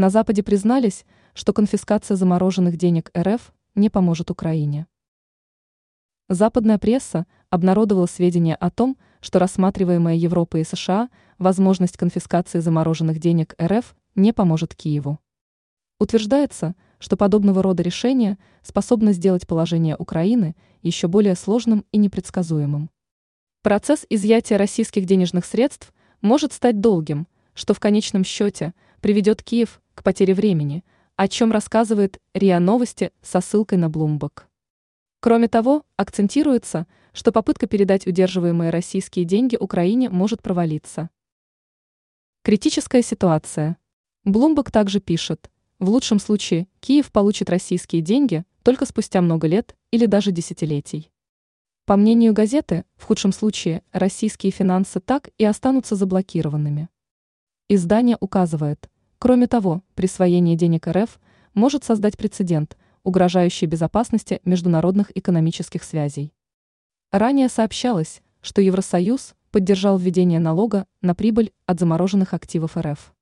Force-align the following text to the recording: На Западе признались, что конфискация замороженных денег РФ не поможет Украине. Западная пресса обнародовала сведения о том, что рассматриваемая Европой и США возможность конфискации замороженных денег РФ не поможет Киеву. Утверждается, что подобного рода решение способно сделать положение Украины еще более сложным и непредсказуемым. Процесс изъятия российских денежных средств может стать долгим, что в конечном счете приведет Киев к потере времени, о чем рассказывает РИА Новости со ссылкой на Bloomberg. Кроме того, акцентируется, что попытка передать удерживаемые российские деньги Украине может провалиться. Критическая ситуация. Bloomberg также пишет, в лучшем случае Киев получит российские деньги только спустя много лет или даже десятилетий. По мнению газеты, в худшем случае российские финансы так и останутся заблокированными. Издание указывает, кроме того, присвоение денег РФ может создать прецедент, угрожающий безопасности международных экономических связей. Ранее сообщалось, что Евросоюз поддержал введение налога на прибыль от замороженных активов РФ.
На 0.00 0.08
Западе 0.08 0.42
признались, 0.42 1.04
что 1.34 1.52
конфискация 1.52 2.16
замороженных 2.16 2.78
денег 2.78 3.10
РФ 3.14 3.52
не 3.74 3.90
поможет 3.90 4.30
Украине. 4.30 4.86
Западная 6.26 6.78
пресса 6.78 7.26
обнародовала 7.50 8.06
сведения 8.06 8.54
о 8.54 8.70
том, 8.70 8.96
что 9.20 9.38
рассматриваемая 9.38 10.14
Европой 10.14 10.62
и 10.62 10.64
США 10.64 11.10
возможность 11.36 11.98
конфискации 11.98 12.60
замороженных 12.60 13.18
денег 13.18 13.54
РФ 13.62 13.94
не 14.14 14.32
поможет 14.32 14.74
Киеву. 14.74 15.18
Утверждается, 15.98 16.76
что 16.98 17.18
подобного 17.18 17.62
рода 17.62 17.82
решение 17.82 18.38
способно 18.62 19.12
сделать 19.12 19.46
положение 19.46 19.96
Украины 19.98 20.56
еще 20.80 21.08
более 21.08 21.34
сложным 21.34 21.84
и 21.92 21.98
непредсказуемым. 21.98 22.88
Процесс 23.60 24.06
изъятия 24.08 24.56
российских 24.56 25.04
денежных 25.04 25.44
средств 25.44 25.92
может 26.22 26.54
стать 26.54 26.80
долгим, 26.80 27.26
что 27.52 27.74
в 27.74 27.80
конечном 27.80 28.24
счете 28.24 28.72
приведет 29.00 29.42
Киев 29.42 29.80
к 29.94 30.02
потере 30.02 30.34
времени, 30.34 30.84
о 31.16 31.28
чем 31.28 31.52
рассказывает 31.52 32.20
РИА 32.34 32.60
Новости 32.60 33.12
со 33.22 33.40
ссылкой 33.40 33.78
на 33.78 33.86
Bloomberg. 33.86 34.44
Кроме 35.20 35.48
того, 35.48 35.84
акцентируется, 35.96 36.86
что 37.12 37.32
попытка 37.32 37.66
передать 37.66 38.06
удерживаемые 38.06 38.70
российские 38.70 39.24
деньги 39.24 39.56
Украине 39.56 40.08
может 40.08 40.42
провалиться. 40.42 41.10
Критическая 42.42 43.02
ситуация. 43.02 43.76
Bloomberg 44.26 44.70
также 44.70 45.00
пишет, 45.00 45.50
в 45.78 45.88
лучшем 45.88 46.18
случае 46.18 46.68
Киев 46.80 47.10
получит 47.10 47.48
российские 47.48 48.02
деньги 48.02 48.44
только 48.62 48.84
спустя 48.84 49.22
много 49.22 49.46
лет 49.46 49.76
или 49.90 50.06
даже 50.06 50.30
десятилетий. 50.30 51.10
По 51.86 51.96
мнению 51.96 52.34
газеты, 52.34 52.84
в 52.96 53.04
худшем 53.04 53.32
случае 53.32 53.82
российские 53.92 54.52
финансы 54.52 55.00
так 55.00 55.30
и 55.38 55.44
останутся 55.44 55.96
заблокированными. 55.96 56.88
Издание 57.68 58.16
указывает, 58.20 58.90
кроме 59.20 59.46
того, 59.46 59.82
присвоение 59.94 60.56
денег 60.56 60.88
РФ 60.88 61.20
может 61.54 61.84
создать 61.84 62.16
прецедент, 62.16 62.76
угрожающий 63.04 63.66
безопасности 63.66 64.40
международных 64.44 65.16
экономических 65.16 65.84
связей. 65.84 66.32
Ранее 67.12 67.50
сообщалось, 67.50 68.22
что 68.40 68.62
Евросоюз 68.62 69.34
поддержал 69.50 69.98
введение 69.98 70.40
налога 70.40 70.86
на 71.02 71.14
прибыль 71.14 71.52
от 71.66 71.78
замороженных 71.78 72.32
активов 72.32 72.76
РФ. 72.76 73.12